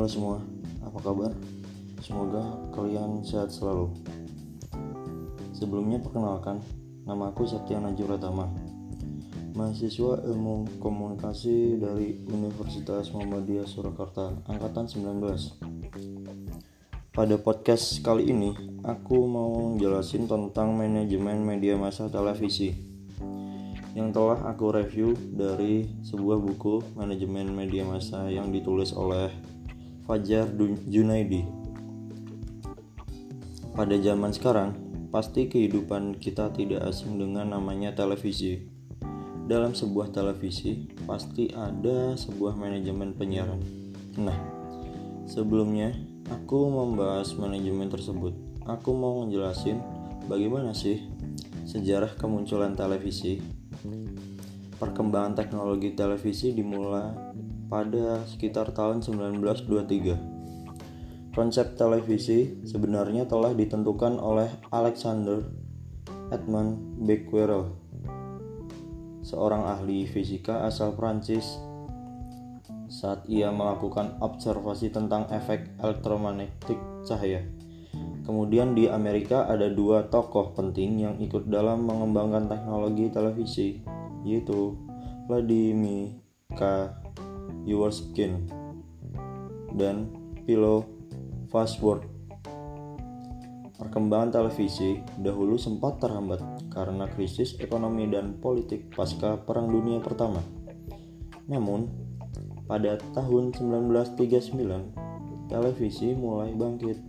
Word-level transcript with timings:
Halo 0.00 0.08
semua, 0.08 0.40
apa 0.80 0.96
kabar? 1.04 1.28
Semoga 2.00 2.40
kalian 2.72 3.20
sehat 3.20 3.52
selalu. 3.52 3.92
Sebelumnya 5.52 6.00
perkenalkan, 6.00 6.64
nama 7.04 7.28
aku 7.28 7.44
Satya 7.44 7.84
Najur 7.84 8.08
mahasiswa 9.52 10.24
ilmu 10.24 10.80
komunikasi 10.80 11.76
dari 11.76 12.16
Universitas 12.32 13.12
Muhammadiyah 13.12 13.68
Surakarta, 13.68 14.40
Angkatan 14.48 14.88
19. 14.88 15.60
Pada 17.12 17.36
podcast 17.36 18.00
kali 18.00 18.32
ini, 18.32 18.56
aku 18.80 19.28
mau 19.28 19.76
jelasin 19.76 20.24
tentang 20.24 20.80
manajemen 20.80 21.44
media 21.44 21.76
massa 21.76 22.08
televisi 22.08 22.72
yang 23.92 24.16
telah 24.16 24.48
aku 24.48 24.72
review 24.72 25.12
dari 25.12 25.92
sebuah 26.08 26.40
buku 26.40 26.96
manajemen 26.96 27.52
media 27.52 27.84
massa 27.84 28.32
yang 28.32 28.48
ditulis 28.48 28.96
oleh 28.96 29.28
Fajar 30.10 30.50
Junaidi. 30.90 31.46
Pada 33.78 33.94
zaman 33.94 34.34
sekarang, 34.34 34.74
pasti 35.14 35.46
kehidupan 35.46 36.18
kita 36.18 36.50
tidak 36.50 36.82
asing 36.82 37.14
dengan 37.14 37.54
namanya 37.54 37.94
televisi. 37.94 38.66
Dalam 39.46 39.70
sebuah 39.70 40.10
televisi, 40.10 40.90
pasti 41.06 41.54
ada 41.54 42.18
sebuah 42.18 42.58
manajemen 42.58 43.14
penyiaran. 43.14 43.62
Nah, 44.18 44.34
sebelumnya 45.30 45.94
aku 46.26 46.58
membahas 46.58 47.30
manajemen 47.38 47.86
tersebut. 47.86 48.34
Aku 48.66 48.90
mau 48.90 49.22
ngejelasin 49.22 49.78
bagaimana 50.26 50.74
sih 50.74 51.06
sejarah 51.70 52.18
kemunculan 52.18 52.74
televisi 52.74 53.38
Perkembangan 54.80 55.36
teknologi 55.36 55.92
televisi 55.92 56.56
dimulai 56.56 57.12
pada 57.70 58.26
sekitar 58.26 58.74
tahun 58.74 59.06
1923. 59.06 61.30
Konsep 61.30 61.78
televisi 61.78 62.58
sebenarnya 62.66 63.30
telah 63.30 63.54
ditentukan 63.54 64.18
oleh 64.18 64.50
Alexander 64.74 65.46
Edmund 66.34 67.06
Becquerel, 67.06 67.70
seorang 69.22 69.62
ahli 69.62 70.10
fisika 70.10 70.66
asal 70.66 70.98
Prancis 70.98 71.62
saat 72.90 73.22
ia 73.30 73.54
melakukan 73.54 74.18
observasi 74.18 74.90
tentang 74.90 75.30
efek 75.30 75.78
elektromagnetik 75.78 77.06
cahaya. 77.06 77.46
Kemudian 78.26 78.74
di 78.74 78.90
Amerika 78.90 79.46
ada 79.46 79.70
dua 79.70 80.10
tokoh 80.10 80.50
penting 80.58 81.06
yang 81.06 81.14
ikut 81.22 81.46
dalam 81.46 81.86
mengembangkan 81.86 82.50
teknologi 82.50 83.06
televisi, 83.10 83.78
yaitu 84.26 84.74
Vladimir 85.30 86.18
K. 86.58 86.90
Yurskin 87.66 88.46
dan 89.74 90.10
Philo 90.46 90.86
Fastworth. 91.50 92.06
Perkembangan 93.80 94.30
televisi 94.30 95.00
dahulu 95.16 95.56
sempat 95.56 95.98
terhambat 96.04 96.44
karena 96.68 97.08
krisis 97.08 97.56
ekonomi 97.58 98.06
dan 98.12 98.36
politik 98.36 98.92
pasca 98.92 99.40
Perang 99.40 99.72
Dunia 99.72 100.04
Pertama. 100.04 100.44
Namun, 101.48 101.88
pada 102.68 103.00
tahun 103.16 103.50
1939, 103.56 105.50
televisi 105.50 106.14
mulai 106.14 106.54
bangkit 106.54 107.02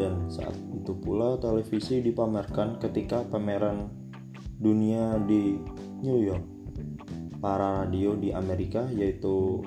dan 0.00 0.30
saat 0.32 0.56
itu 0.72 0.96
pula 0.96 1.36
televisi 1.36 2.00
dipamerkan 2.00 2.80
ketika 2.80 3.26
pameran 3.28 3.92
dunia 4.56 5.20
di 5.28 5.60
New 6.00 6.24
York. 6.24 6.55
Para 7.46 7.86
radio 7.86 8.18
di 8.18 8.34
Amerika 8.34 8.90
yaitu 8.90 9.62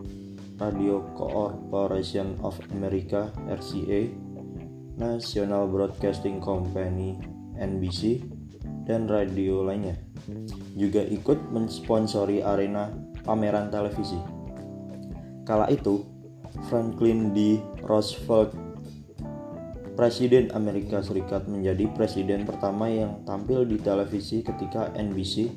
Radio 0.59 0.99
Corporation 1.16 2.36
of 2.43 2.59
America 2.76 3.31
RCA, 3.48 4.11
National 4.99 5.64
Broadcasting 5.71 6.43
Company 6.43 7.15
NBC, 7.55 8.20
dan 8.83 9.08
radio 9.08 9.64
lainnya 9.64 9.95
juga 10.76 10.99
ikut 11.08 11.39
mensponsori 11.55 12.43
arena 12.43 12.92
pameran 13.23 13.71
televisi. 13.71 14.20
Kala 15.48 15.71
itu, 15.71 16.03
Franklin 16.67 17.32
D. 17.32 17.64
Roosevelt 17.87 18.52
Presiden 19.95 20.52
Amerika 20.52 20.99
Serikat 20.99 21.48
menjadi 21.48 21.87
presiden 21.95 22.43
pertama 22.43 22.92
yang 22.92 23.23
tampil 23.23 23.64
di 23.64 23.80
televisi 23.80 24.43
ketika 24.43 24.92
NBC 24.99 25.48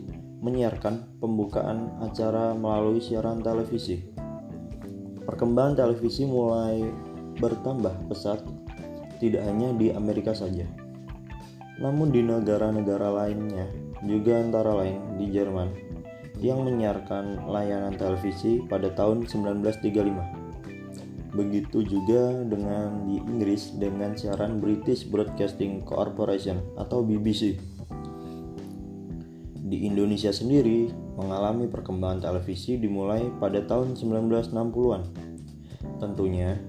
menyiarkan 0.43 1.23
pembukaan 1.23 1.97
acara 2.03 2.53
melalui 2.53 2.99
siaran 2.99 3.41
televisi. 3.41 4.03
Perkembangan 5.23 5.79
televisi 5.79 6.27
mulai 6.27 6.83
bertambah 7.39 8.11
pesat 8.11 8.43
tidak 9.23 9.47
hanya 9.47 9.71
di 9.79 9.95
Amerika 9.95 10.35
saja, 10.35 10.67
namun 11.79 12.11
di 12.11 12.27
negara-negara 12.27 13.07
lainnya 13.23 13.71
juga 14.03 14.43
antara 14.43 14.75
lain 14.83 15.15
di 15.15 15.31
Jerman 15.31 15.71
yang 16.43 16.67
menyiarkan 16.67 17.47
layanan 17.47 17.95
televisi 17.95 18.67
pada 18.67 18.91
tahun 18.91 19.31
1935. 19.31 20.43
Begitu 21.33 21.81
juga 21.87 22.45
dengan 22.45 23.09
di 23.09 23.17
Inggris 23.23 23.73
dengan 23.79 24.13
siaran 24.19 24.61
British 24.61 25.09
Broadcasting 25.09 25.81
Corporation 25.87 26.61
atau 26.77 27.01
BBC. 27.01 27.57
Di 29.73 29.89
Indonesia 29.89 30.29
sendiri 30.29 30.93
mengalami 31.17 31.65
perkembangan 31.65 32.21
televisi 32.21 32.77
dimulai 32.77 33.25
pada 33.41 33.65
tahun 33.65 33.97
1960-an. 33.97 35.03
Tentunya 35.97 36.61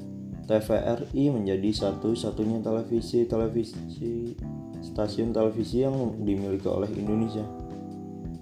TVRI 0.47 1.35
menjadi 1.35 1.67
satu-satunya 1.83 2.63
televisi 2.63 3.27
televisi 3.27 4.31
stasiun 4.79 5.35
televisi 5.35 5.83
yang 5.83 6.23
dimiliki 6.23 6.71
oleh 6.71 6.87
Indonesia. 6.95 7.43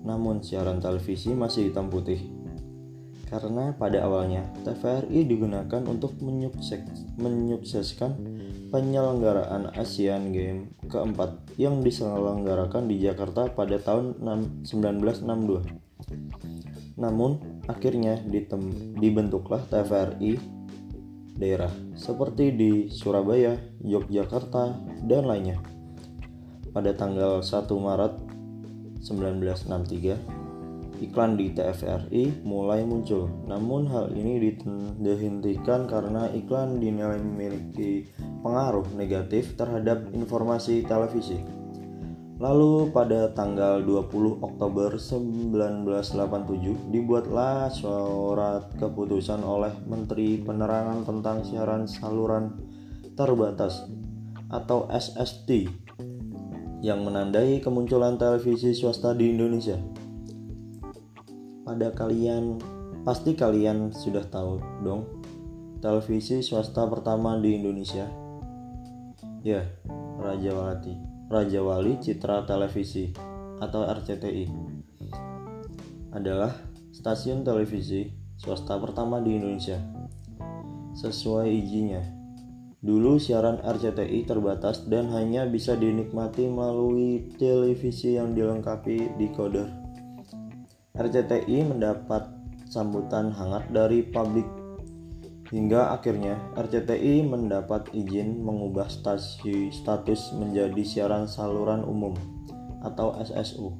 Namun 0.05 0.45
siaran 0.45 0.77
televisi 0.77 1.33
masih 1.33 1.73
hitam 1.73 1.89
putih 1.89 2.21
karena 3.31 3.71
pada 3.79 4.03
awalnya 4.03 4.43
TVRI 4.67 5.23
digunakan 5.23 5.81
untuk 5.87 6.19
menyukses, 6.19 6.83
menyukseskan 7.15 8.11
penyelenggaraan 8.71 9.75
Asian 9.75 10.31
Games 10.31 10.71
keempat 10.87 11.59
yang 11.59 11.83
diselenggarakan 11.83 12.87
di 12.87 13.03
Jakarta 13.03 13.51
pada 13.51 13.75
tahun 13.77 14.15
1962. 14.63 16.95
Namun, 16.95 17.43
akhirnya 17.67 18.23
dibentuklah 18.97 19.61
TVRI 19.67 20.39
daerah 21.35 21.71
seperti 21.97 22.55
di 22.55 22.71
Surabaya, 22.87 23.59
Yogyakarta, 23.83 24.79
dan 25.03 25.27
lainnya. 25.27 25.59
Pada 26.71 26.95
tanggal 26.95 27.43
1 27.43 27.67
Maret 27.67 28.13
1963, 29.03 30.41
iklan 31.01 31.33
di 31.33 31.49
TVRI 31.51 32.45
mulai 32.45 32.85
muncul. 32.85 33.25
Namun 33.49 33.89
hal 33.89 34.13
ini 34.13 34.37
dihentikan 35.01 35.89
karena 35.89 36.29
iklan 36.31 36.77
dinilai 36.77 37.17
memiliki 37.17 38.05
pengaruh 38.41 38.85
negatif 38.97 39.55
terhadap 39.55 40.09
informasi 40.11 40.83
televisi. 40.85 41.41
Lalu 42.41 42.89
pada 42.89 43.29
tanggal 43.37 43.85
20 43.85 44.41
Oktober 44.41 44.97
1987 44.97 46.89
dibuatlah 46.89 47.69
surat 47.69 48.65
keputusan 48.81 49.45
oleh 49.45 49.69
Menteri 49.85 50.41
Penerangan 50.41 51.05
tentang 51.05 51.45
siaran 51.45 51.85
saluran 51.85 52.57
terbatas 53.13 53.85
atau 54.49 54.89
SST 54.89 55.69
yang 56.81 57.05
menandai 57.05 57.61
kemunculan 57.61 58.17
televisi 58.17 58.73
swasta 58.73 59.13
di 59.13 59.37
Indonesia 59.37 59.77
pada 61.61 61.93
kalian 61.93 62.57
pasti 63.05 63.37
kalian 63.37 63.93
sudah 63.93 64.25
tahu 64.27 64.57
dong 64.81 65.05
televisi 65.79 66.41
swasta 66.41 66.89
pertama 66.89 67.37
di 67.37 67.53
Indonesia 67.53 68.20
ya 69.41 69.65
Raja 70.21 70.53
Wali 70.53 70.93
Raja 71.29 71.59
Wali 71.65 71.97
Citra 71.97 72.45
Televisi 72.45 73.09
atau 73.61 73.85
RCTI 73.85 74.45
adalah 76.13 76.53
stasiun 76.93 77.41
televisi 77.41 78.09
swasta 78.37 78.77
pertama 78.77 79.21
di 79.21 79.37
Indonesia 79.37 79.77
sesuai 80.97 81.47
izinnya 81.49 82.21
Dulu 82.81 83.21
siaran 83.21 83.61
RCTI 83.61 84.25
terbatas 84.25 84.89
dan 84.89 85.13
hanya 85.13 85.45
bisa 85.45 85.77
dinikmati 85.77 86.49
melalui 86.49 87.29
televisi 87.37 88.17
yang 88.17 88.33
dilengkapi 88.33 89.21
decoder. 89.21 89.69
RCTI 90.97 91.61
mendapat 91.61 92.25
sambutan 92.65 93.29
hangat 93.29 93.69
dari 93.69 94.01
publik 94.01 94.49
hingga 95.51 95.91
akhirnya 95.91 96.39
RCTI 96.55 97.27
mendapat 97.27 97.91
izin 97.91 98.39
mengubah 98.39 98.87
stasi, 98.87 99.67
status 99.69 100.31
menjadi 100.39 100.81
siaran 100.87 101.27
saluran 101.27 101.83
umum 101.83 102.15
atau 102.81 103.13
SSU. 103.19 103.75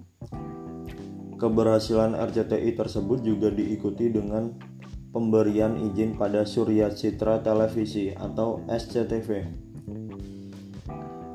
Keberhasilan 1.40 2.14
RCTI 2.14 2.78
tersebut 2.78 3.26
juga 3.26 3.50
diikuti 3.50 4.14
dengan 4.14 4.54
pemberian 5.10 5.74
izin 5.90 6.14
pada 6.20 6.46
Surya 6.46 6.94
Citra 6.94 7.42
Televisi 7.42 8.14
atau 8.14 8.62
SCTV. 8.70 9.48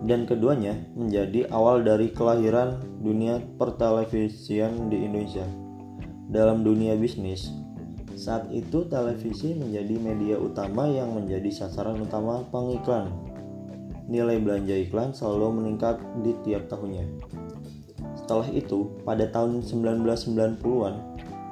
Dan 0.07 0.23
keduanya 0.23 0.79
menjadi 0.95 1.51
awal 1.51 1.83
dari 1.83 2.15
kelahiran 2.15 2.79
dunia 3.03 3.43
pertelevisian 3.59 4.87
di 4.87 5.03
Indonesia. 5.03 5.43
Dalam 6.31 6.63
dunia 6.63 6.95
bisnis, 6.95 7.51
saat 8.17 8.49
itu 8.49 8.89
televisi 8.89 9.53
menjadi 9.53 9.95
media 10.01 10.37
utama 10.41 10.89
yang 10.89 11.13
menjadi 11.13 11.53
sasaran 11.53 12.01
utama 12.01 12.41
pengiklan. 12.49 13.13
Nilai 14.09 14.41
belanja 14.41 14.73
iklan 14.89 15.13
selalu 15.13 15.61
meningkat 15.61 16.01
di 16.25 16.33
tiap 16.41 16.73
tahunnya. 16.73 17.05
Setelah 18.17 18.49
itu, 18.51 18.89
pada 19.05 19.29
tahun 19.29 19.61
1990-an, 19.61 20.95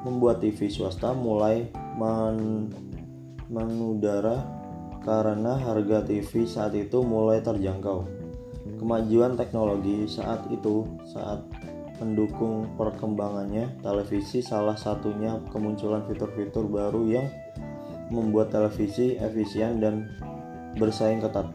membuat 0.08 0.40
TV 0.40 0.72
swasta 0.72 1.12
mulai 1.12 1.68
men 2.00 2.72
menudara 3.52 4.40
karena 5.04 5.60
harga 5.60 6.00
TV 6.08 6.48
saat 6.48 6.72
itu 6.72 7.04
mulai 7.04 7.44
terjangkau. 7.44 8.08
Kemajuan 8.80 9.36
teknologi 9.36 10.08
saat 10.08 10.48
itu 10.48 10.88
saat 11.12 11.44
mendukung 12.02 12.74
perkembangannya 12.74 13.78
televisi 13.80 14.42
salah 14.42 14.74
satunya 14.74 15.38
kemunculan 15.54 16.02
fitur-fitur 16.10 16.66
baru 16.66 17.06
yang 17.06 17.26
membuat 18.10 18.50
televisi 18.50 19.14
efisien 19.18 19.78
dan 19.78 20.10
bersaing 20.76 21.22
ketat. 21.22 21.54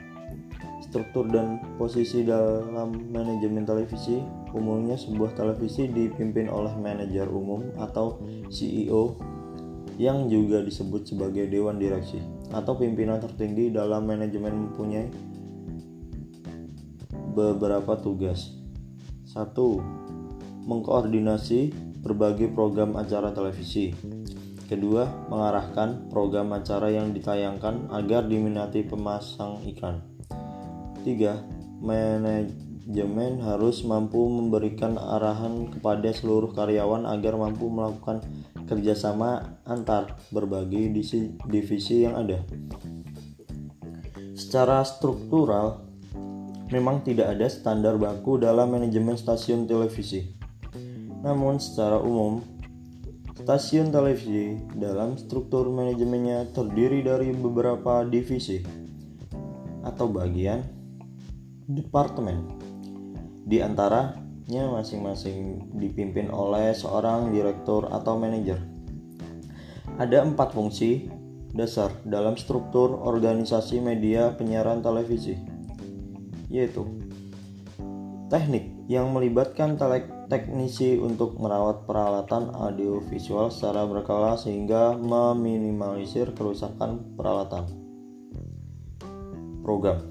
Struktur 0.89 1.29
dan 1.29 1.61
posisi 1.77 2.25
dalam 2.25 3.13
manajemen 3.13 3.61
televisi 3.61 4.17
umumnya 4.55 4.97
sebuah 4.97 5.37
televisi 5.37 5.85
dipimpin 5.85 6.49
oleh 6.49 6.73
manajer 6.73 7.29
umum 7.29 7.69
atau 7.77 8.17
CEO 8.49 9.13
yang 10.01 10.31
juga 10.31 10.63
disebut 10.63 11.05
sebagai 11.05 11.51
dewan 11.51 11.77
direksi 11.77 12.23
atau 12.55 12.73
pimpinan 12.79 13.21
tertinggi 13.21 13.69
dalam 13.69 14.07
manajemen 14.07 14.71
mempunyai 14.71 15.11
beberapa 17.35 17.93
tugas. 17.99 18.55
1 19.29 19.98
mengkoordinasi 20.69 21.73
berbagai 22.05 22.53
program 22.53 22.93
acara 22.93 23.33
televisi. 23.33 23.89
Kedua, 24.69 25.09
mengarahkan 25.33 26.13
program 26.13 26.53
acara 26.53 26.93
yang 26.93 27.09
ditayangkan 27.09 27.89
agar 27.89 28.29
diminati 28.29 28.85
pemasang 28.85 29.65
iklan. 29.65 29.97
Tiga, 31.01 31.41
manajemen 31.81 33.41
harus 33.41 33.81
mampu 33.81 34.21
memberikan 34.29 34.93
arahan 35.01 35.73
kepada 35.73 36.13
seluruh 36.13 36.53
karyawan 36.53 37.09
agar 37.09 37.33
mampu 37.33 37.65
melakukan 37.65 38.21
kerjasama 38.69 39.57
antar 39.65 40.21
berbagai 40.29 40.93
divisi 41.49 42.05
yang 42.05 42.13
ada. 42.13 42.45
Secara 44.37 44.85
struktural, 44.85 45.81
memang 46.69 47.01
tidak 47.01 47.33
ada 47.33 47.49
standar 47.49 47.97
baku 47.97 48.37
dalam 48.37 48.69
manajemen 48.69 49.17
stasiun 49.17 49.65
televisi. 49.65 50.38
Namun 51.19 51.59
secara 51.59 51.99
umum, 51.99 52.39
stasiun 53.35 53.91
televisi 53.91 54.55
dalam 54.75 55.19
struktur 55.19 55.67
manajemennya 55.67 56.51
terdiri 56.55 57.03
dari 57.03 57.35
beberapa 57.35 58.07
divisi 58.07 58.63
atau 59.83 60.07
bagian 60.07 60.63
departemen. 61.67 62.55
Di 63.43 63.59
antaranya 63.59 64.69
masing-masing 64.71 65.71
dipimpin 65.75 66.31
oleh 66.31 66.71
seorang 66.71 67.35
direktur 67.35 67.91
atau 67.91 68.15
manajer. 68.15 68.59
Ada 69.99 70.23
empat 70.23 70.55
fungsi 70.55 71.11
dasar 71.51 71.91
dalam 72.05 72.37
struktur 72.37 72.95
organisasi 73.03 73.81
media 73.81 74.31
penyiaran 74.37 74.79
televisi, 74.85 75.35
yaitu 76.47 77.08
teknik 78.29 78.69
yang 78.85 79.09
melibatkan 79.09 79.73
teknisi 80.29 81.01
untuk 81.01 81.41
merawat 81.41 81.89
peralatan 81.89 82.53
audiovisual 82.53 83.49
secara 83.49 83.89
berkala 83.89 84.37
sehingga 84.37 84.93
meminimalisir 84.93 86.37
kerusakan 86.37 87.17
peralatan. 87.17 87.65
Program 89.65 90.05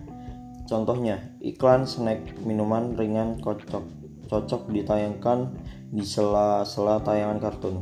Contohnya, 0.68 1.38
iklan 1.40 1.88
snack 1.88 2.42
minuman 2.44 2.98
ringan 2.98 3.40
cocok 3.40 3.86
cocok 4.28 4.68
ditayangkan 4.76 5.56
di 5.88 6.04
sela-sela 6.04 7.00
tayangan 7.00 7.40
kartun 7.40 7.76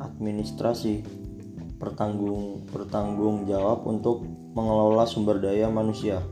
administrasi 0.00 1.04
bertanggung 1.78 2.64
bertanggung 2.70 3.44
jawab 3.44 3.84
untuk 3.84 4.24
mengelola 4.54 5.04
sumber 5.04 5.42
daya 5.42 5.66
manusia, 5.66 6.22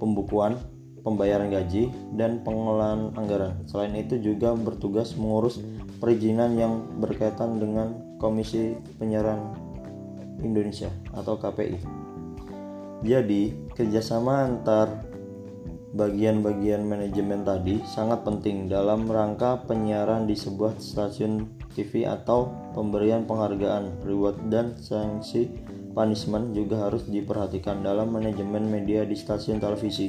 pembukuan, 0.00 0.56
pembayaran 1.04 1.52
gaji, 1.52 1.92
dan 2.16 2.40
pengelolaan 2.40 3.12
anggaran. 3.14 3.60
Selain 3.68 3.92
itu 3.92 4.16
juga 4.18 4.56
bertugas 4.56 5.12
mengurus 5.14 5.60
perizinan 6.00 6.56
yang 6.56 6.88
berkaitan 6.98 7.60
dengan 7.60 8.16
Komisi 8.16 8.72
Penyiaran 8.96 9.52
Indonesia 10.40 10.88
atau 11.12 11.36
KPI. 11.36 11.78
Jadi, 13.02 13.74
kerjasama 13.76 14.46
antar 14.46 15.11
bagian-bagian 15.92 16.88
manajemen 16.88 17.44
tadi 17.44 17.84
sangat 17.84 18.24
penting 18.24 18.64
dalam 18.64 19.04
rangka 19.04 19.60
penyiaran 19.68 20.24
di 20.24 20.32
sebuah 20.32 20.80
stasiun 20.80 21.60
TV 21.76 22.08
atau 22.08 22.48
pemberian 22.72 23.28
penghargaan, 23.28 24.00
reward 24.04 24.40
dan 24.48 24.72
sanksi 24.80 25.52
punishment 25.92 26.56
juga 26.56 26.88
harus 26.88 27.04
diperhatikan 27.04 27.84
dalam 27.84 28.08
manajemen 28.08 28.64
media 28.64 29.04
di 29.04 29.12
stasiun 29.12 29.60
televisi. 29.60 30.08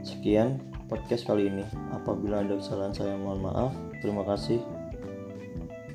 Sekian 0.00 0.56
podcast 0.88 1.24
kali 1.28 1.52
ini. 1.52 1.64
Apabila 1.92 2.40
ada 2.40 2.56
kesalahan 2.56 2.92
saya 2.92 3.16
mohon 3.16 3.44
maaf. 3.44 3.72
Terima 4.00 4.24
kasih 4.28 4.60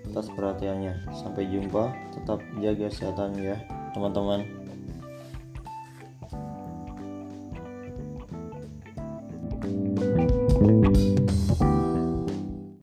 atas 0.10 0.30
perhatiannya. 0.34 1.14
Sampai 1.18 1.50
jumpa. 1.50 1.94
Tetap 2.18 2.42
jaga 2.62 2.90
kesehatan 2.90 3.38
ya, 3.38 3.58
teman-teman. 3.94 4.57